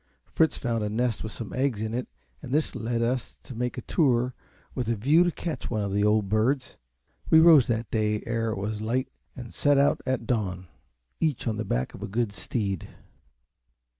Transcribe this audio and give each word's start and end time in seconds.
Fritz 0.33 0.57
found 0.57 0.83
a 0.83 0.89
nest 0.89 1.21
with 1.21 1.31
some 1.31 1.53
eggs 1.53 1.79
in 1.79 1.93
it, 1.93 2.07
and 2.41 2.51
this 2.51 2.73
led 2.73 3.03
us 3.03 3.37
to 3.43 3.53
make 3.53 3.77
a 3.77 3.83
tour 3.83 4.33
with 4.73 4.87
a 4.89 4.95
view 4.95 5.23
to 5.23 5.29
catch 5.31 5.69
one 5.69 5.83
of 5.83 5.91
the 5.93 6.03
old 6.03 6.27
birds. 6.27 6.77
We 7.29 7.39
rose 7.39 7.67
that 7.67 7.91
day 7.91 8.23
ere 8.25 8.49
it 8.49 8.57
was 8.57 8.81
light, 8.81 9.09
and 9.35 9.53
set 9.53 9.77
out 9.77 10.01
at 10.07 10.25
dawn, 10.25 10.65
each 11.19 11.45
on 11.47 11.57
the 11.57 11.65
back 11.65 11.93
of 11.93 12.01
a 12.01 12.07
good 12.07 12.33
steed. 12.33 12.87